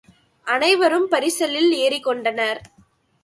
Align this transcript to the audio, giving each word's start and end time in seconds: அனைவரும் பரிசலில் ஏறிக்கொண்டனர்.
அனைவரும் 0.47 1.05
பரிசலில் 1.11 1.71
ஏறிக்கொண்டனர். 1.75 2.61